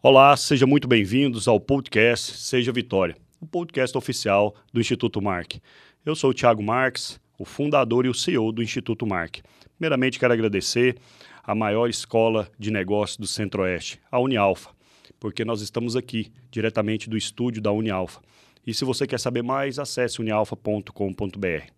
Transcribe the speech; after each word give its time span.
Olá, 0.00 0.36
sejam 0.36 0.68
muito 0.68 0.86
bem-vindos 0.86 1.48
ao 1.48 1.58
podcast 1.58 2.36
Seja 2.36 2.70
Vitória, 2.70 3.16
o 3.40 3.46
podcast 3.48 3.98
oficial 3.98 4.54
do 4.72 4.80
Instituto 4.80 5.20
Mark. 5.20 5.54
Eu 6.06 6.14
sou 6.14 6.30
o 6.30 6.32
Thiago 6.34 6.62
Marques, 6.62 7.20
o 7.36 7.44
fundador 7.44 8.06
e 8.06 8.08
o 8.08 8.14
CEO 8.14 8.52
do 8.52 8.62
Instituto 8.62 9.04
Mark. 9.04 9.38
Primeiramente, 9.76 10.20
quero 10.20 10.32
agradecer 10.32 10.96
a 11.42 11.52
maior 11.52 11.90
escola 11.90 12.48
de 12.56 12.70
negócios 12.70 13.16
do 13.16 13.26
Centro-Oeste, 13.26 14.00
a 14.08 14.20
Unialfa, 14.20 14.70
porque 15.18 15.44
nós 15.44 15.62
estamos 15.62 15.96
aqui, 15.96 16.30
diretamente 16.48 17.10
do 17.10 17.16
estúdio 17.16 17.60
da 17.60 17.72
Unialfa. 17.72 18.20
E 18.64 18.72
se 18.72 18.84
você 18.84 19.04
quer 19.04 19.18
saber 19.18 19.42
mais, 19.42 19.80
acesse 19.80 20.20
unialfa.com.br. 20.20 21.72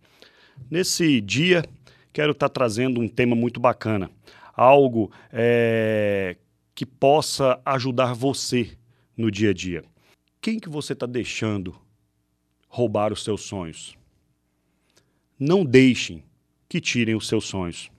Nesse 0.69 1.19
dia, 1.21 1.65
quero 2.13 2.33
estar 2.33 2.49
trazendo 2.49 3.01
um 3.01 3.07
tema 3.07 3.35
muito 3.35 3.59
bacana, 3.59 4.11
algo 4.55 5.11
é, 5.33 6.37
que 6.73 6.85
possa 6.85 7.59
ajudar 7.65 8.13
você 8.13 8.77
no 9.15 9.29
dia 9.29 9.51
a 9.51 9.53
dia. 9.53 9.83
Quem 10.39 10.59
que 10.59 10.69
você 10.69 10.93
está 10.93 11.05
deixando 11.05 11.75
roubar 12.67 13.13
os 13.13 13.23
seus 13.23 13.41
sonhos? 13.41 13.95
Não 15.39 15.63
deixem 15.63 16.23
que 16.67 16.79
tirem 16.79 17.15
os 17.15 17.27
seus 17.27 17.45
sonhos. 17.45 17.91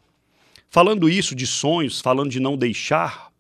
Falando 0.69 1.09
isso 1.09 1.35
de 1.35 1.47
sonhos, 1.47 2.01
falando 2.01 2.31
de 2.31 2.41
não 2.41 2.57
deixar, 2.57 3.31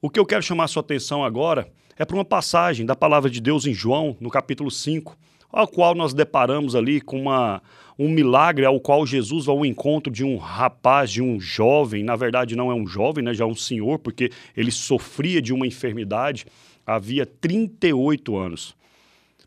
o 0.00 0.08
que 0.08 0.20
eu 0.20 0.26
quero 0.26 0.42
chamar 0.42 0.68
sua 0.68 0.80
atenção 0.80 1.24
agora 1.24 1.70
é 1.96 2.04
para 2.04 2.16
uma 2.16 2.24
passagem 2.24 2.86
da 2.86 2.94
palavra 2.94 3.28
de 3.28 3.40
Deus 3.40 3.66
em 3.66 3.74
João, 3.74 4.16
no 4.20 4.30
capítulo 4.30 4.70
5, 4.70 5.16
ao 5.50 5.66
qual 5.66 5.94
nós 5.94 6.12
deparamos 6.12 6.74
ali 6.74 7.00
com 7.00 7.20
uma, 7.20 7.62
um 7.98 8.08
milagre 8.08 8.64
ao 8.64 8.80
qual 8.80 9.06
Jesus 9.06 9.46
vai 9.46 9.56
ao 9.56 9.64
encontro 9.64 10.12
de 10.12 10.24
um 10.24 10.36
rapaz, 10.36 11.10
de 11.10 11.22
um 11.22 11.40
jovem, 11.40 12.02
na 12.02 12.16
verdade 12.16 12.56
não 12.56 12.70
é 12.70 12.74
um 12.74 12.86
jovem, 12.86 13.24
né, 13.24 13.32
já 13.32 13.44
é 13.44 13.46
um 13.46 13.54
senhor, 13.54 13.98
porque 13.98 14.30
ele 14.56 14.70
sofria 14.70 15.40
de 15.40 15.52
uma 15.52 15.66
enfermidade 15.66 16.46
havia 16.86 17.26
38 17.26 18.36
anos. 18.36 18.76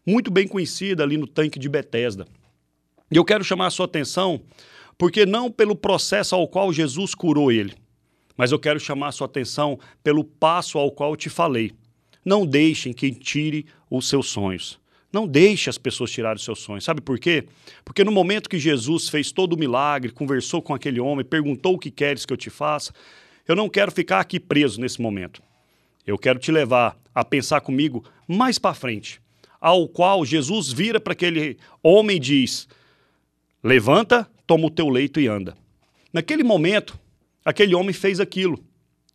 Muito 0.06 0.30
bem 0.30 0.48
conhecida 0.48 1.04
ali 1.04 1.18
no 1.18 1.26
tanque 1.26 1.58
de 1.58 1.70
Betesda. 1.70 2.28
E 3.10 3.16
eu 3.16 3.24
quero 3.24 3.44
chamar 3.44 3.68
a 3.68 3.72
sua 3.72 3.86
atenção, 3.86 4.42
porque 4.98 5.26
não 5.26 5.50
pelo 5.50 5.76
processo 5.76 6.36
ao 6.36 6.48
qual 6.48 6.74
Jesus 6.74 7.16
curou 7.16 7.52
ele, 7.52 7.74
mas 8.36 8.52
eu 8.52 8.60
quero 8.60 8.80
chamar 8.80 9.08
a 9.08 9.12
sua 9.12 9.26
atenção 9.26 9.80
pelo 10.04 10.24
passo 10.24 10.78
ao 10.78 10.92
qual 10.92 11.12
eu 11.12 11.16
te 11.16 11.30
falei. 11.30 11.72
Não 12.24 12.46
deixem 12.46 12.94
quem 12.94 13.14
tire 13.14 13.66
os 13.90 14.08
seus 14.08 14.28
sonhos. 14.28 14.80
Não 15.12 15.28
deixe 15.28 15.70
as 15.70 15.78
pessoas 15.78 16.12
tirarem 16.12 16.38
os 16.38 16.44
seus 16.44 16.60
sonhos. 16.60 16.84
Sabe 16.84 17.02
por 17.02 17.18
quê? 17.18 17.46
Porque 17.84 18.04
no 18.04 18.12
momento 18.12 18.50
que 18.50 18.60
Jesus 18.60 19.10
fez 19.10 19.32
todo 19.32 19.54
o 19.54 19.58
milagre, 19.58 20.12
conversou 20.12 20.62
com 20.62 20.74
aquele 20.74 21.00
homem, 21.00 21.26
perguntou 21.26 21.76
o 21.76 21.80
que 21.80 21.90
queres 21.90 22.26
que 22.26 22.34
eu 22.34 22.38
te 22.38 22.50
faça, 22.50 22.94
eu 23.48 23.56
não 23.56 23.68
quero 23.68 23.92
ficar 23.92 24.20
aqui 24.20 24.40
preso 24.40 24.80
nesse 24.80 25.02
momento. 25.02 25.42
Eu 26.06 26.18
quero 26.18 26.38
te 26.38 26.52
levar 26.52 26.98
a 27.14 27.26
pensar 27.26 27.62
comigo 27.62 28.04
mais 28.28 28.60
para 28.60 28.76
frente, 28.76 29.20
ao 29.60 29.88
qual 29.88 30.24
Jesus 30.24 30.72
vira 30.72 31.00
para 31.00 31.14
aquele 31.14 31.58
homem 31.82 32.18
e 32.18 32.20
diz: 32.20 32.68
Levanta, 33.64 34.30
toma 34.46 34.68
o 34.68 34.72
teu 34.72 34.88
leito 34.88 35.20
e 35.20 35.28
anda. 35.28 35.58
Naquele 36.14 36.44
momento, 36.44 37.00
aquele 37.44 37.74
homem 37.74 37.94
fez 37.94 38.20
aquilo 38.20 38.64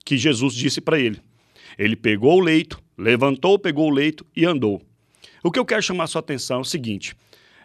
que 0.04 0.16
Jesus 0.16 0.54
disse 0.54 0.80
para 0.80 0.98
ele. 0.98 1.20
Ele 1.78 1.96
pegou 1.96 2.38
o 2.38 2.40
leito, 2.40 2.80
levantou, 2.98 3.58
pegou 3.58 3.88
o 3.88 3.94
leito 3.94 4.26
e 4.36 4.44
andou. 4.44 4.82
O 5.44 5.50
que 5.52 5.58
eu 5.58 5.64
quero 5.64 5.82
chamar 5.82 6.06
sua 6.06 6.20
atenção 6.20 6.58
é 6.58 6.60
o 6.60 6.64
seguinte: 6.64 7.14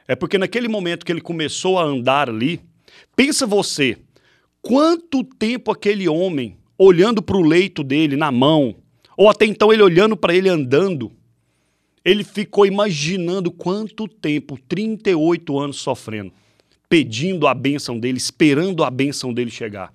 é 0.07 0.15
porque 0.15 0.37
naquele 0.37 0.67
momento 0.67 1.05
que 1.05 1.11
ele 1.11 1.21
começou 1.21 1.79
a 1.79 1.83
andar 1.83 2.29
ali, 2.29 2.61
pensa 3.15 3.47
você, 3.47 3.97
quanto 4.61 5.23
tempo 5.23 5.71
aquele 5.71 6.07
homem 6.07 6.57
olhando 6.77 7.21
para 7.21 7.37
o 7.37 7.41
leito 7.41 7.83
dele 7.83 8.15
na 8.15 8.31
mão, 8.31 8.75
ou 9.17 9.29
até 9.29 9.45
então 9.45 9.73
ele 9.73 9.81
olhando 9.81 10.15
para 10.15 10.35
ele 10.35 10.49
andando, 10.49 11.11
ele 12.05 12.23
ficou 12.23 12.65
imaginando 12.65 13.51
quanto 13.51 14.07
tempo, 14.07 14.59
38 14.67 15.57
anos 15.57 15.77
sofrendo 15.77 16.31
pedindo 16.89 17.47
a 17.47 17.53
bênção 17.53 17.99
dele, 17.99 18.17
esperando 18.17 18.83
a 18.83 18.89
bênção 18.89 19.31
dele 19.31 19.51
chegar. 19.51 19.93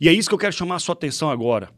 E 0.00 0.08
é 0.08 0.12
isso 0.12 0.28
que 0.28 0.34
eu 0.34 0.38
quero 0.38 0.54
chamar 0.54 0.76
a 0.76 0.78
sua 0.78 0.94
atenção 0.94 1.30
agora. 1.30 1.70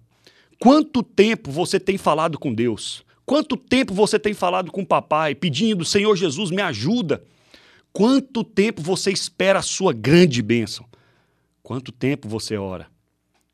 Quanto 0.59 1.03
tempo 1.03 1.51
você 1.51 1.81
tem 1.81 1.99
falado 1.99 2.39
com 2.39 2.55
Deus? 2.55 3.05
Quanto 3.25 3.57
tempo 3.57 3.95
você 3.95 4.19
tem 4.19 4.35
falado 4.35 4.71
com 4.71 4.83
o 4.83 4.87
papai, 4.87 5.35
pedindo, 5.35 5.85
Senhor 5.85 6.17
Jesus, 6.17 6.51
me 6.51 6.61
ajuda? 6.61 7.23
Quanto 7.93 8.43
tempo 8.43 8.83
você 8.83 9.13
espera 9.13 9.59
a 9.59 9.63
sua 9.63 9.93
grande 9.93 10.43
bênção? 10.43 10.87
Quanto 11.63 11.93
tempo 11.93 12.29
você 12.29 12.57
ora? 12.57 12.91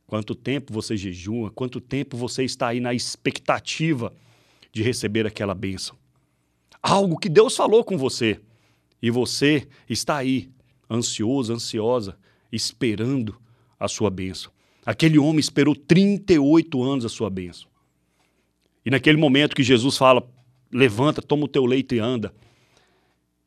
Quanto 0.06 0.34
tempo 0.34 0.72
você 0.72 0.96
jejua? 0.96 1.50
Quanto 1.50 1.80
tempo 1.80 2.16
você 2.16 2.44
está 2.44 2.68
aí 2.68 2.80
na 2.80 2.94
expectativa 2.94 4.12
de 4.72 4.82
receber 4.82 5.26
aquela 5.26 5.54
bênção? 5.54 5.96
Algo 6.82 7.18
que 7.18 7.28
Deus 7.28 7.54
falou 7.54 7.84
com 7.84 7.98
você. 7.98 8.40
E 9.02 9.10
você 9.10 9.68
está 9.88 10.16
aí, 10.16 10.50
ansioso, 10.90 11.52
ansiosa, 11.52 12.16
esperando 12.50 13.36
a 13.78 13.86
sua 13.86 14.08
bênção. 14.08 14.50
Aquele 14.84 15.18
homem 15.18 15.40
esperou 15.40 15.76
38 15.76 16.82
anos 16.82 17.04
a 17.04 17.08
sua 17.08 17.28
bênção. 17.28 17.68
E 18.88 18.91
naquele 18.91 19.19
momento 19.19 19.54
que 19.54 19.62
Jesus 19.62 19.99
fala: 19.99 20.26
levanta, 20.72 21.21
toma 21.21 21.44
o 21.44 21.49
teu 21.49 21.66
leito 21.66 21.94
e 21.94 21.99
anda. 21.99 22.32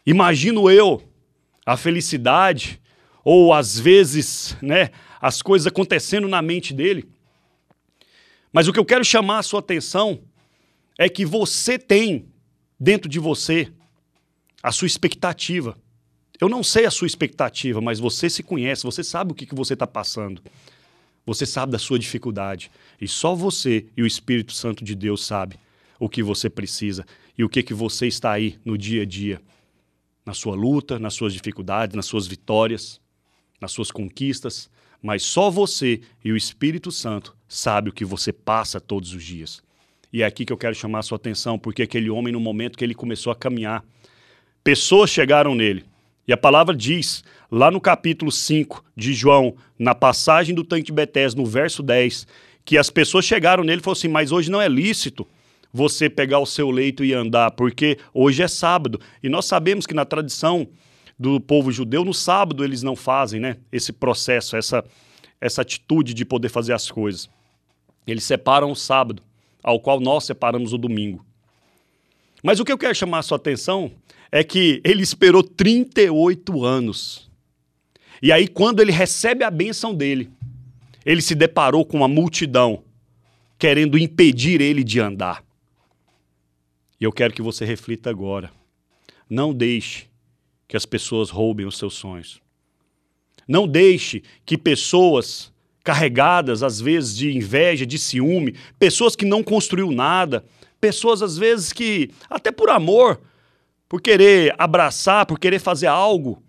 Imagino 0.06 0.70
eu 0.70 1.02
a 1.66 1.76
felicidade, 1.76 2.80
ou 3.24 3.52
às 3.52 3.80
vezes, 3.80 4.56
né, 4.62 4.92
as 5.20 5.42
coisas 5.42 5.66
acontecendo 5.66 6.28
na 6.28 6.44
mente 6.44 6.76
dele. 6.76 7.10
Mas 8.54 8.68
o 8.68 8.74
que 8.74 8.78
eu 8.78 8.86
quero 8.86 9.04
chamar 9.04 9.40
a 9.40 9.44
sua 9.44 9.62
atenção 9.62 10.22
é 10.96 11.10
que 11.10 11.26
você 11.26 11.80
tem 11.80 12.28
dentro 12.80 13.10
de 13.10 13.18
você 13.18 13.68
a 14.62 14.72
sua 14.72 14.86
expectativa. 14.86 15.76
Eu 16.40 16.50
não 16.50 16.62
sei 16.62 16.86
a 16.86 16.92
sua 16.92 17.08
expectativa, 17.08 17.82
mas 17.82 17.98
você 18.00 18.30
se 18.30 18.44
conhece, 18.44 18.84
você 18.84 19.04
sabe 19.04 19.32
o 19.32 19.36
que, 19.36 19.48
que 19.48 19.56
você 19.56 19.74
está 19.74 19.88
passando. 19.88 20.40
Você 21.26 21.46
sabe 21.46 21.72
da 21.72 21.80
sua 21.80 22.00
dificuldade. 22.00 22.72
E 23.00 23.08
só 23.08 23.36
você 23.36 23.86
e 23.96 24.02
o 24.02 24.08
Espírito 24.08 24.54
Santo 24.54 24.84
de 24.84 24.96
Deus 24.96 25.26
sabe 25.26 25.60
o 26.00 26.10
que 26.10 26.24
você 26.24 26.50
precisa 26.50 27.06
e 27.38 27.44
o 27.44 27.50
que, 27.50 27.62
que 27.62 27.74
você 27.74 28.08
está 28.08 28.32
aí 28.32 28.58
no 28.66 28.78
dia 28.78 29.04
a 29.04 29.06
dia. 29.06 29.42
Na 30.26 30.34
sua 30.34 30.56
luta, 30.56 31.00
nas 31.00 31.14
suas 31.14 31.34
dificuldades, 31.34 31.96
nas 31.96 32.06
suas 32.06 32.28
vitórias, 32.28 33.00
nas 33.60 33.72
suas 33.72 33.92
conquistas. 33.92 34.70
Mas 35.02 35.24
só 35.24 35.50
você 35.50 36.02
e 36.24 36.32
o 36.32 36.38
Espírito 36.38 36.92
Santo 36.92 37.36
sabe 37.48 37.90
o 37.90 37.94
que 37.94 38.06
você 38.06 38.32
passa 38.32 38.80
todos 38.80 39.14
os 39.14 39.24
dias. 39.24 39.64
E 40.14 40.24
é 40.24 40.26
aqui 40.26 40.46
que 40.46 40.52
eu 40.52 40.58
quero 40.58 40.76
chamar 40.76 41.00
a 41.00 41.04
sua 41.04 41.16
atenção, 41.16 41.58
porque 41.58 41.84
aquele 41.84 42.10
homem, 42.10 42.34
no 42.34 42.40
momento 42.40 42.78
que 42.78 42.84
ele 42.84 42.94
começou 42.94 43.32
a 43.32 43.36
caminhar, 43.36 43.84
pessoas 44.64 45.10
chegaram 45.10 45.56
nele. 45.56 45.86
E 46.28 46.34
a 46.34 46.38
palavra 46.38 46.76
diz, 46.76 47.24
lá 47.50 47.72
no 47.72 47.82
capítulo 47.82 48.32
5 48.32 48.84
de 48.96 49.14
João, 49.14 49.56
na 49.78 49.96
passagem 49.96 50.54
do 50.54 50.64
tanque 50.64 50.86
de 50.86 50.92
Betés, 50.92 51.34
no 51.34 51.46
verso 51.46 51.82
10, 51.82 52.28
que 52.64 52.78
as 52.78 52.90
pessoas 52.90 53.26
chegaram 53.26 53.64
nele 53.64 53.82
e 53.82 53.84
falaram 53.84 53.98
assim: 53.98 54.08
Mas 54.08 54.32
hoje 54.32 54.52
não 54.52 54.62
é 54.62 54.68
lícito 54.68 55.28
você 55.74 56.10
pegar 56.10 56.40
o 56.40 56.46
seu 56.46 56.70
leito 56.70 57.04
e 57.04 57.14
andar, 57.14 57.52
porque 57.52 57.98
hoje 58.14 58.44
é 58.44 58.48
sábado. 58.48 59.00
E 59.24 59.30
nós 59.30 59.46
sabemos 59.46 59.86
que 59.86 59.94
na 59.94 60.06
tradição 60.06 60.68
do 61.18 61.40
povo 61.40 61.72
judeu, 61.72 62.04
no 62.04 62.14
sábado 62.14 62.64
eles 62.64 62.84
não 62.84 62.96
fazem 62.96 63.40
né, 63.40 63.58
esse 63.72 63.94
processo, 63.94 64.56
essa, 64.56 64.84
essa 65.40 65.62
atitude 65.62 66.14
de 66.14 66.26
poder 66.26 66.50
fazer 66.50 66.74
as 66.74 66.90
coisas. 66.90 67.30
Eles 68.06 68.24
separam 68.24 68.72
o 68.72 68.76
sábado, 68.76 69.24
ao 69.64 69.80
qual 69.80 70.00
nós 70.00 70.26
separamos 70.26 70.74
o 70.74 70.78
domingo. 70.78 71.24
Mas 72.42 72.60
o 72.60 72.66
que 72.66 72.72
eu 72.72 72.78
quero 72.78 72.96
chamar 72.96 73.20
a 73.20 73.24
sua 73.24 73.38
atenção 73.38 73.92
é 74.32 74.44
que 74.44 74.82
ele 74.84 75.04
esperou 75.04 75.44
38 75.44 76.64
anos. 76.64 77.30
E 78.22 78.32
aí, 78.32 78.48
quando 78.48 78.82
ele 78.82 78.92
recebe 78.92 79.44
a 79.44 79.52
bênção 79.52 79.94
dele, 79.94 80.30
ele 81.06 81.22
se 81.22 81.36
deparou 81.36 81.86
com 81.86 81.98
uma 81.98 82.08
multidão 82.08 82.84
querendo 83.58 83.98
impedir 83.98 84.62
ele 84.62 84.84
de 84.84 85.00
andar. 85.00 85.44
E 87.00 87.04
eu 87.04 87.12
quero 87.12 87.34
que 87.34 87.42
você 87.42 87.66
reflita 87.66 88.10
agora. 88.10 88.52
Não 89.30 89.54
deixe 89.54 90.08
que 90.68 90.78
as 90.78 90.86
pessoas 90.86 91.30
roubem 91.30 91.66
os 91.66 91.78
seus 91.78 91.96
sonhos. 91.96 92.42
Não 93.48 93.68
deixe 93.68 94.24
que 94.46 94.58
pessoas 94.58 95.52
carregadas, 95.84 96.64
às 96.64 96.80
vezes, 96.80 97.16
de 97.16 97.36
inveja, 97.36 97.86
de 97.86 97.98
ciúme, 97.98 98.56
pessoas 98.78 99.16
que 99.16 99.26
não 99.26 99.44
construiu 99.44 99.92
nada, 99.92 100.46
pessoas, 100.82 101.22
às 101.22 101.38
vezes, 101.38 101.72
que, 101.72 102.10
até 102.30 102.52
por 102.52 102.70
amor, 102.70 103.22
por 103.88 104.02
querer 104.02 104.54
abraçar, 104.58 105.26
por 105.26 105.40
querer 105.40 105.60
fazer 105.60 105.88
algo, 105.88 106.42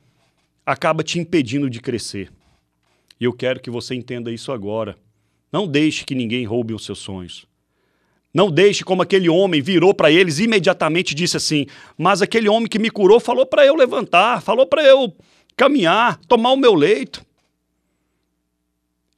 acaba 0.65 1.03
te 1.03 1.19
impedindo 1.19 1.69
de 1.69 1.81
crescer. 1.81 2.33
E 3.21 3.25
eu 3.25 3.33
quero 3.33 3.61
que 3.61 3.71
você 3.71 3.95
entenda 3.95 4.33
isso 4.33 4.51
agora. 4.51 4.97
Não 5.53 5.69
deixe 5.69 6.05
que 6.05 6.15
ninguém 6.15 6.45
roube 6.45 6.73
os 6.73 6.85
seus 6.85 6.99
sonhos. 6.99 7.47
Não 8.33 8.51
deixe 8.51 8.83
como 8.83 9.03
aquele 9.03 9.29
homem 9.29 9.61
virou 9.61 9.93
para 9.93 10.11
eles 10.11 10.39
imediatamente 10.39 11.15
disse 11.15 11.37
assim: 11.37 11.67
Mas 11.99 12.23
aquele 12.23 12.49
homem 12.49 12.69
que 12.69 12.79
me 12.79 12.91
curou 12.91 13.21
falou 13.21 13.45
para 13.45 13.67
eu 13.67 13.75
levantar, 13.75 14.41
falou 14.41 14.67
para 14.67 14.83
eu 14.83 15.15
caminhar, 15.55 16.19
tomar 16.27 16.53
o 16.53 16.57
meu 16.57 16.75
leito. 16.75 17.23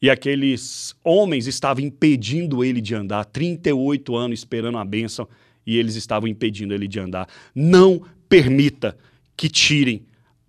E 0.05 0.11
aqueles 0.11 0.95
homens 1.03 1.47
estavam 1.47 1.83
impedindo 1.83 2.63
ele 2.63 2.83
de 2.83 2.95
andar, 2.95 3.25
38 3.25 4.15
anos 4.15 4.41
esperando 4.41 4.77
a 4.77 4.85
bênção, 4.85 5.27
e 5.67 5.79
eles 5.79 5.95
estavam 5.95 6.29
impedindo 6.29 6.75
ele 6.75 6.87
de 6.87 7.01
andar. 7.01 7.27
Não 7.55 8.03
permita 8.29 8.99
que 9.35 9.49
tirem 9.49 10.03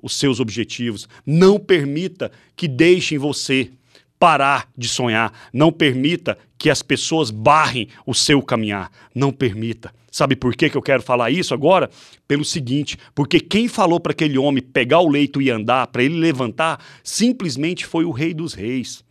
os 0.04 0.13
seus 0.18 0.42
objetivos, 0.42 1.07
não 1.25 1.57
permita 1.57 2.34
que 2.54 2.68
deixem 2.68 3.18
você 3.18 3.72
parar 4.19 4.69
de 4.78 4.90
sonhar, 4.90 5.31
não 5.54 5.72
permita 5.72 6.38
que 6.58 6.69
as 6.69 6.81
pessoas 6.81 7.31
barrem 7.31 7.88
o 8.06 8.13
seu 8.13 8.42
caminhar, 8.42 8.92
não 9.16 9.31
permita. 9.31 9.96
Sabe 10.12 10.36
por 10.36 10.54
que, 10.54 10.69
que 10.69 10.75
eu 10.75 10.81
quero 10.81 11.01
falar 11.01 11.31
isso 11.31 11.54
agora? 11.54 11.90
Pelo 12.28 12.44
seguinte, 12.44 12.98
porque 13.16 13.40
quem 13.40 13.69
falou 13.69 14.01
para 14.01 14.12
aquele 14.12 14.38
homem 14.38 14.62
pegar 14.62 15.00
o 15.00 15.08
leito 15.08 15.42
e 15.42 15.50
andar, 15.50 15.88
para 15.88 16.04
ele 16.04 16.19
levantar, 16.19 16.84
simplesmente 17.01 17.86
foi 17.86 18.04
o 18.04 18.12
Rei 18.12 18.34
dos 18.34 18.54
Reis. 18.54 19.05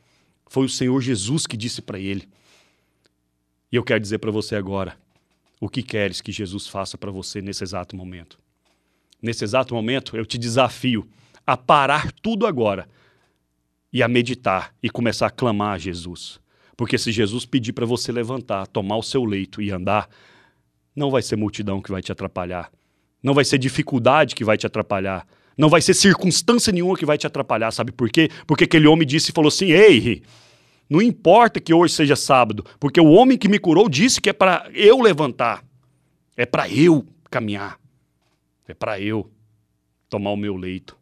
Foi 0.54 0.66
o 0.66 0.68
Senhor 0.68 1.00
Jesus 1.00 1.48
que 1.48 1.56
disse 1.56 1.82
para 1.82 1.98
ele. 1.98 2.28
E 3.72 3.74
eu 3.74 3.82
quero 3.82 3.98
dizer 3.98 4.18
para 4.18 4.30
você 4.30 4.54
agora: 4.54 4.96
o 5.60 5.68
que 5.68 5.82
queres 5.82 6.20
que 6.20 6.30
Jesus 6.30 6.68
faça 6.68 6.96
para 6.96 7.10
você 7.10 7.42
nesse 7.42 7.64
exato 7.64 7.96
momento? 7.96 8.38
Nesse 9.20 9.42
exato 9.42 9.74
momento, 9.74 10.16
eu 10.16 10.24
te 10.24 10.38
desafio 10.38 11.08
a 11.44 11.56
parar 11.56 12.12
tudo 12.22 12.46
agora 12.46 12.88
e 13.92 14.00
a 14.00 14.06
meditar 14.06 14.72
e 14.80 14.88
começar 14.88 15.26
a 15.26 15.30
clamar 15.30 15.74
a 15.74 15.78
Jesus. 15.78 16.38
Porque 16.76 16.98
se 16.98 17.10
Jesus 17.10 17.44
pedir 17.44 17.72
para 17.72 17.84
você 17.84 18.12
levantar, 18.12 18.68
tomar 18.68 18.98
o 18.98 19.02
seu 19.02 19.24
leito 19.24 19.60
e 19.60 19.72
andar, 19.72 20.08
não 20.94 21.10
vai 21.10 21.22
ser 21.22 21.34
multidão 21.34 21.82
que 21.82 21.90
vai 21.90 22.00
te 22.00 22.12
atrapalhar. 22.12 22.70
Não 23.20 23.34
vai 23.34 23.44
ser 23.44 23.58
dificuldade 23.58 24.36
que 24.36 24.44
vai 24.44 24.56
te 24.56 24.68
atrapalhar. 24.68 25.26
Não 25.56 25.68
vai 25.68 25.80
ser 25.80 25.94
circunstância 25.94 26.72
nenhuma 26.72 26.96
que 26.96 27.06
vai 27.06 27.16
te 27.16 27.26
atrapalhar. 27.26 27.70
Sabe 27.70 27.92
por 27.92 28.10
quê? 28.10 28.28
Porque 28.46 28.64
aquele 28.64 28.86
homem 28.86 29.06
disse 29.06 29.30
e 29.30 29.34
falou 29.34 29.48
assim: 29.48 29.66
Ei, 29.66 30.22
não 30.88 31.00
importa 31.00 31.60
que 31.60 31.72
hoje 31.72 31.94
seja 31.94 32.16
sábado, 32.16 32.64
porque 32.78 33.00
o 33.00 33.10
homem 33.10 33.38
que 33.38 33.48
me 33.48 33.58
curou 33.58 33.88
disse 33.88 34.20
que 34.20 34.30
é 34.30 34.32
para 34.32 34.68
eu 34.74 35.00
levantar, 35.00 35.64
é 36.36 36.44
para 36.44 36.68
eu 36.68 37.06
caminhar, 37.30 37.78
é 38.66 38.74
para 38.74 39.00
eu 39.00 39.30
tomar 40.08 40.30
o 40.30 40.36
meu 40.36 40.56
leito. 40.56 40.96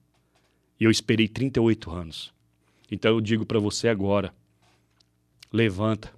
E 0.78 0.84
eu 0.84 0.90
esperei 0.90 1.28
38 1.28 1.90
anos. 1.90 2.32
Então 2.90 3.12
eu 3.12 3.20
digo 3.20 3.46
para 3.46 3.58
você 3.58 3.88
agora: 3.88 4.34
levanta, 5.52 6.12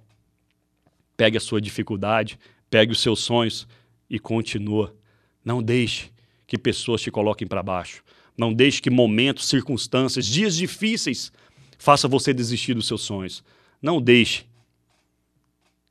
pegue 1.15 1.37
a 1.37 1.41
sua 1.41 1.61
dificuldade, 1.61 2.37
pegue 2.69 2.91
os 2.91 2.99
seus 2.99 3.21
sonhos 3.21 3.67
e 4.09 4.19
continua. 4.19 4.95
Não 5.43 5.61
deixe 5.61 6.11
que 6.47 6.57
pessoas 6.57 7.01
te 7.01 7.11
coloquem 7.11 7.47
para 7.47 7.63
baixo. 7.63 8.03
Não 8.37 8.53
deixe 8.53 8.81
que 8.81 8.89
momentos, 8.89 9.47
circunstâncias, 9.47 10.25
dias 10.25 10.55
difíceis 10.55 11.31
faça 11.77 12.07
você 12.07 12.33
desistir 12.33 12.73
dos 12.73 12.87
seus 12.87 13.01
sonhos. 13.01 13.43
Não 13.81 14.01
deixe 14.01 14.45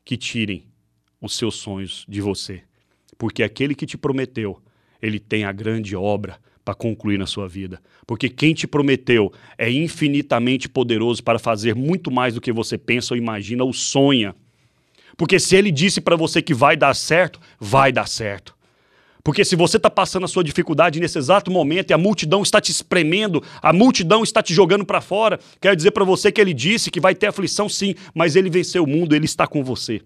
que 0.05 0.17
tirem 0.17 0.65
os 1.21 1.37
seus 1.37 1.55
sonhos 1.55 2.05
de 2.07 2.21
você, 2.21 2.63
porque 3.17 3.43
aquele 3.43 3.75
que 3.75 3.87
te 3.87 3.97
prometeu, 3.97 4.61
ele 5.01 5.19
tem 5.19 5.45
a 5.45 5.53
grande 5.53 5.97
obra 5.97 6.39
para 6.65 6.75
concluir 6.75 7.19
na 7.19 7.27
sua 7.27 7.47
vida. 7.47 7.81
Porque 8.07 8.29
quem 8.29 8.55
te 8.55 8.67
prometeu 8.67 9.33
é 9.59 9.71
infinitamente 9.71 10.69
poderoso 10.69 11.23
para 11.23 11.39
fazer 11.39 11.75
muito 11.75 12.11
mais 12.11 12.35
do 12.35 12.41
que 12.41 12.53
você 12.53 12.79
pensa 12.79 13.15
ou 13.15 13.19
imagina 13.19 13.63
ou 13.63 13.73
sonha. 13.73 14.35
Porque 15.17 15.39
se 15.39 15.55
ele 15.57 15.71
disse 15.71 16.01
para 16.01 16.17
você 16.17 16.43
que 16.43 16.55
vai 16.55 16.77
dar 16.77 16.95
certo, 16.95 17.39
vai 17.61 17.93
dar 17.93 18.09
certo. 18.09 18.57
Porque 19.25 19.43
se 19.43 19.57
você 19.57 19.79
está 19.79 19.89
passando 19.89 20.25
a 20.25 20.29
sua 20.29 20.45
dificuldade 20.45 21.01
nesse 21.01 21.17
exato 21.17 21.51
momento 21.51 21.91
e 21.91 21.95
a 21.95 21.99
multidão 21.99 22.43
está 22.43 22.61
te 22.61 22.71
espremendo, 22.71 23.43
a 23.63 23.73
multidão 23.73 24.23
está 24.23 24.43
te 24.43 24.53
jogando 24.53 24.85
para 24.85 25.01
fora, 25.01 25.41
quero 25.59 25.75
dizer 25.75 25.93
para 25.93 26.05
você 26.05 26.31
que 26.31 26.39
ele 26.39 26.53
disse 26.53 26.91
que 26.91 27.01
vai 27.01 27.15
ter 27.15 27.29
aflição 27.29 27.67
sim, 27.67 27.95
mas 28.15 28.37
ele 28.37 28.51
venceu 28.51 28.85
o 28.85 28.87
mundo, 28.87 29.15
ele 29.15 29.25
está 29.25 29.47
com 29.47 29.65
você. 29.65 30.03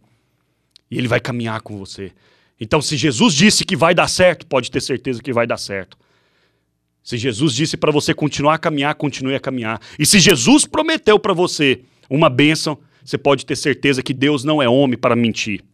E 0.88 0.97
ele 0.97 1.09
vai 1.09 1.19
caminhar 1.19 1.61
com 1.62 1.76
você. 1.76 2.12
Então, 2.61 2.81
se 2.81 2.97
Jesus 2.97 3.35
disse 3.35 3.65
que 3.65 3.75
vai 3.75 3.93
dar 3.93 4.06
certo, 4.06 4.47
pode 4.47 4.70
ter 4.70 4.81
certeza 4.81 5.20
que 5.20 5.32
vai 5.32 5.49
dar 5.49 5.59
certo. 5.59 5.99
Se 7.03 7.19
Jesus 7.19 7.55
disse 7.55 7.76
para 7.76 7.91
você 7.91 8.15
continuar 8.15 8.55
a 8.55 8.59
caminhar, 8.59 8.94
continue 8.94 9.35
a 9.35 9.41
caminhar. 9.41 9.81
E 9.99 10.06
se 10.06 10.20
Jesus 10.20 10.65
prometeu 10.65 11.19
para 11.19 11.32
você 11.32 11.81
uma 12.09 12.31
bênção, 12.31 12.79
você 13.05 13.19
pode 13.19 13.44
ter 13.44 13.56
certeza 13.56 14.00
que 14.00 14.15
Deus 14.15 14.44
não 14.44 14.62
é 14.62 14.69
homem 14.69 14.97
para 14.97 15.17
mentir. 15.17 15.65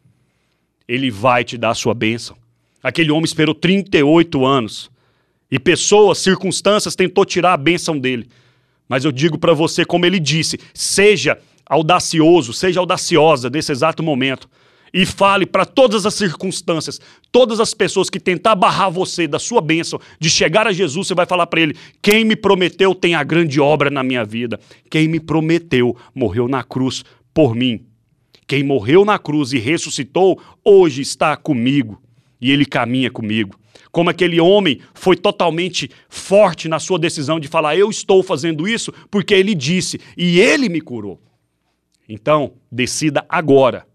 Ele 0.89 1.11
vai 1.11 1.45
te 1.45 1.59
dar 1.59 1.71
a 1.71 1.75
sua 1.75 1.93
bênção. 1.93 2.37
Aquele 2.85 3.11
homem 3.11 3.25
esperou 3.25 3.55
38 3.55 4.45
anos. 4.45 4.91
E 5.51 5.59
pessoas, 5.59 6.19
circunstâncias 6.19 6.95
tentou 6.95 7.25
tirar 7.25 7.55
a 7.55 7.57
bênção 7.57 7.99
dele. 7.99 8.29
Mas 8.87 9.07
eu 9.07 9.11
digo 9.11 9.39
para 9.39 9.55
você, 9.55 9.87
como 9.87 10.05
ele 10.05 10.21
disse, 10.21 10.61
seja 10.75 11.39
audacioso, 11.65 12.53
seja 12.53 12.81
audaciosa 12.81 13.49
nesse 13.49 13.73
exato 13.73 14.03
momento. 14.03 14.51
E 14.93 15.07
fale 15.07 15.47
para 15.47 15.65
todas 15.65 16.05
as 16.05 16.13
circunstâncias, 16.13 17.01
todas 17.33 17.59
as 17.59 17.73
pessoas 17.73 18.11
que 18.11 18.21
tentar 18.21 18.55
barrar 18.55 18.91
você 18.91 19.27
da 19.27 19.39
sua 19.39 19.63
bênção, 19.63 19.99
de 20.21 20.29
chegar 20.29 20.67
a 20.67 20.73
Jesus, 20.73 21.07
você 21.07 21.15
vai 21.15 21.25
falar 21.25 21.47
para 21.47 21.63
ele: 21.63 21.75
quem 22.03 22.23
me 22.23 22.37
prometeu 22.37 22.95
tem 22.95 23.15
a 23.15 23.25
grande 23.25 23.59
obra 23.61 23.91
na 23.91 24.03
minha 24.03 24.25
vida. 24.25 24.61
Quem 24.91 25.09
me 25.09 25.19
prometeu 25.19 25.97
morreu 26.15 26.47
na 26.47 26.63
cruz 26.63 27.03
por 27.33 27.55
mim. 27.55 27.87
Quem 28.47 28.63
morreu 28.63 29.07
na 29.07 29.19
cruz 29.19 29.55
e 29.55 29.59
ressuscitou, 29.59 30.39
hoje 30.63 31.01
está 31.01 31.35
comigo 31.35 32.05
e 32.41 32.51
ele 32.51 32.65
caminha 32.65 33.11
comigo. 33.11 33.59
Como 33.91 34.11
aquele 34.11 34.41
homem 34.41 34.81
foi 34.93 35.17
totalmente 35.17 35.91
forte 36.09 36.69
na 36.69 36.79
sua 36.79 36.99
decisão 36.99 37.39
de 37.39 37.49
falar: 37.49 37.77
Eu 37.77 37.91
estou 37.91 38.23
fazendo 38.23 38.69
isso 38.69 38.93
porque 39.11 39.35
ele 39.35 39.55
disse 39.55 40.01
e 40.17 40.41
ele 40.41 40.69
me 40.69 40.81
curou. 40.81 41.21
Então, 42.09 42.55
decida 42.71 43.25
agora 43.29 43.87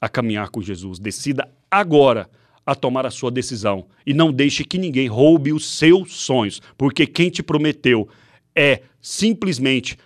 a 0.00 0.08
caminhar 0.08 0.50
com 0.50 0.60
Jesus. 0.60 0.98
Decida 0.98 1.48
agora 1.70 2.28
a 2.66 2.74
tomar 2.74 3.06
a 3.06 3.10
sua 3.10 3.30
decisão 3.30 3.86
e 4.06 4.12
não 4.14 4.32
deixe 4.32 4.64
que 4.64 4.78
ninguém 4.78 5.06
roube 5.06 5.52
os 5.52 5.66
seus 5.78 6.14
sonhos, 6.14 6.60
porque 6.76 7.06
quem 7.06 7.30
te 7.30 7.42
prometeu 7.42 8.08
é 8.54 8.82
simplesmente 9.00 9.96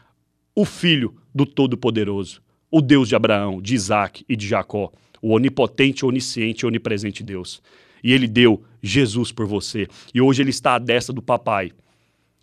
o 0.54 0.64
filho 0.64 1.16
do 1.34 1.46
Todo-Poderoso, 1.46 2.42
o 2.70 2.80
Deus 2.80 3.08
de 3.08 3.14
Abraão, 3.14 3.60
de 3.60 3.74
Isaac 3.74 4.24
e 4.28 4.36
de 4.36 4.46
Jacó 4.46 4.90
o 5.20 5.32
onipotente, 5.32 6.04
onisciente 6.04 6.66
onipresente 6.66 7.22
Deus. 7.22 7.62
E 8.02 8.12
ele 8.12 8.28
deu 8.28 8.62
Jesus 8.82 9.32
por 9.32 9.46
você. 9.46 9.86
E 10.14 10.20
hoje 10.20 10.42
ele 10.42 10.50
está 10.50 10.74
à 10.74 10.78
destra 10.78 11.12
do 11.12 11.22
papai, 11.22 11.72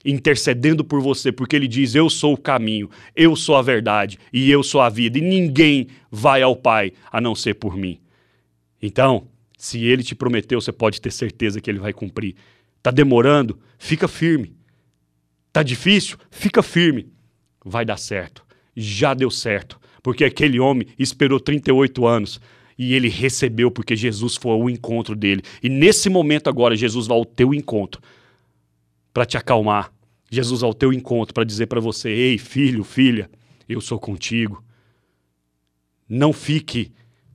intercedendo 0.03 0.83
por 0.83 1.01
você, 1.01 1.31
porque 1.31 1.55
ele 1.55 1.67
diz: 1.67 1.95
Eu 1.95 2.09
sou 2.09 2.33
o 2.33 2.37
caminho, 2.37 2.89
eu 3.15 3.35
sou 3.35 3.55
a 3.55 3.61
verdade 3.61 4.19
e 4.31 4.49
eu 4.51 4.61
sou 4.63 4.81
a 4.81 4.89
vida. 4.89 5.17
E 5.17 5.21
ninguém 5.21 5.87
vai 6.11 6.41
ao 6.41 6.55
Pai 6.55 6.93
a 7.11 7.19
não 7.19 7.33
ser 7.35 7.55
por 7.55 7.75
mim. 7.75 7.99
Então, 8.81 9.27
se 9.57 9.83
ele 9.83 10.03
te 10.03 10.13
prometeu, 10.13 10.59
você 10.61 10.71
pode 10.71 11.01
ter 11.01 11.11
certeza 11.11 11.59
que 11.61 11.69
ele 11.69 11.79
vai 11.79 11.93
cumprir. 11.93 12.35
Tá 12.83 12.91
demorando? 12.91 13.57
Fica 13.79 14.07
firme. 14.07 14.55
Tá 15.51 15.63
difícil? 15.63 16.17
Fica 16.29 16.61
firme. 16.61 17.11
Vai 17.63 17.83
dar 17.83 17.97
certo. 17.97 18.45
Já 18.75 19.13
deu 19.13 19.31
certo. 19.31 19.79
Porque 20.03 20.23
aquele 20.23 20.59
homem 20.59 20.87
esperou 20.99 21.39
38 21.39 22.05
anos 22.05 22.39
e 22.77 22.93
ele 22.93 23.07
recebeu 23.07 23.71
porque 23.71 23.95
Jesus 23.95 24.35
foi 24.35 24.51
ao 24.51 24.69
encontro 24.69 25.15
dele. 25.15 25.41
E 25.63 25.69
nesse 25.69 26.09
momento 26.09 26.49
agora, 26.49 26.75
Jesus 26.75 27.07
vai 27.07 27.17
ao 27.17 27.25
teu 27.25 27.53
encontro 27.53 28.01
para 29.13 29.25
te 29.25 29.37
acalmar. 29.37 29.93
Jesus 30.29 30.63
ao 30.63 30.73
teu 30.73 30.91
encontro 30.91 31.33
para 31.33 31.43
dizer 31.43 31.67
para 31.67 31.79
você: 31.79 32.09
ei, 32.09 32.37
filho, 32.37 32.83
filha, 32.83 33.29
eu 33.67 33.79
sou 33.79 33.99
contigo. 33.99 34.63
Não 36.07 36.33
fique 36.33 36.91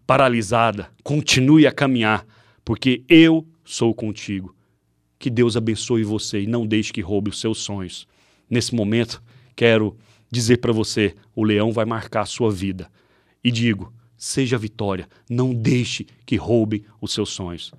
paralisada, 0.07 0.91
continue 1.03 1.67
a 1.67 1.73
caminhar, 1.73 2.27
porque 2.65 3.03
eu 3.09 3.47
sou 3.65 3.95
contigo. 3.95 4.55
Que 5.19 5.31
Deus 5.31 5.57
abençoe 5.57 6.03
você 6.03 6.43
e 6.43 6.47
não 6.47 6.67
deixe 6.67 6.93
que 6.93 7.01
roube 7.01 7.31
os 7.31 7.41
seus 7.41 7.59
sonhos. 7.59 8.07
Nesse 8.49 8.75
momento, 8.75 9.23
quero 9.57 9.97
dizer 10.31 10.59
para 10.59 10.73
você: 10.73 11.15
o 11.35 11.45
leão 11.45 11.73
vai 11.73 11.85
marcar 11.85 12.23
a 12.23 12.27
sua 12.27 12.51
vida. 12.51 12.91
E 13.43 13.51
digo: 13.51 13.93
seja 14.21 14.57
a 14.57 14.59
vitória. 14.59 15.09
Não 15.31 15.55
deixe 15.55 16.07
que 16.27 16.37
roubem 16.37 16.85
os 17.01 17.15
seus 17.15 17.31
sonhos. 17.31 17.73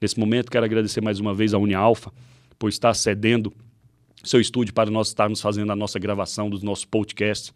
Nesse 0.00 0.18
momento, 0.18 0.48
quero 0.48 0.64
agradecer 0.64 1.00
mais 1.00 1.18
uma 1.18 1.34
vez 1.34 1.52
a 1.52 1.58
Unialfa 1.58 2.12
por 2.56 2.68
estar 2.68 2.94
cedendo 2.94 3.52
seu 4.22 4.40
estúdio 4.40 4.72
para 4.72 4.90
nós 4.90 5.08
estarmos 5.08 5.40
fazendo 5.40 5.72
a 5.72 5.76
nossa 5.76 5.98
gravação 5.98 6.48
dos 6.48 6.62
nossos 6.62 6.84
podcasts. 6.84 7.52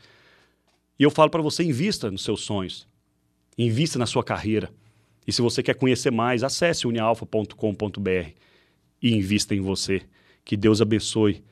E 0.99 1.05
eu 1.05 1.11
falo 1.11 1.31
para 1.31 1.41
você, 1.41 1.63
invista 1.63 2.11
nos 2.11 2.25
seus 2.25 2.41
sonhos. 2.41 2.89
Invista 3.57 3.97
na 3.97 4.07
sua 4.07 4.25
carreira. 4.25 4.73
E 5.25 5.33
se 5.33 5.41
você 5.41 5.63
quer 5.63 5.77
conhecer 5.77 6.11
mais, 6.11 6.43
acesse 6.43 6.85
unialfa.com.br 6.85 8.31
e 9.01 9.15
invista 9.15 9.55
em 9.55 9.61
você. 9.61 10.03
Que 10.45 10.57
Deus 10.57 10.81
abençoe. 10.81 11.45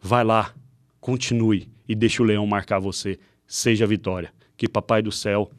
Vai 0.00 0.24
lá, 0.24 0.54
continue 0.98 1.68
e 1.86 1.94
deixe 1.94 2.22
o 2.22 2.24
leão 2.24 2.46
marcar 2.46 2.78
você. 2.78 3.18
Seja 3.46 3.84
a 3.84 3.88
vitória. 3.88 4.32
Que 4.56 4.66
Papai 4.66 5.02
do 5.02 5.12
céu 5.12 5.50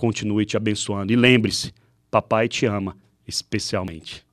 continue 0.00 0.46
te 0.46 0.56
abençoando. 0.56 1.12
E 1.12 1.16
lembre-se, 1.16 1.74
papai 2.10 2.48
te 2.48 2.64
ama 2.64 2.96
especialmente. 3.28 4.24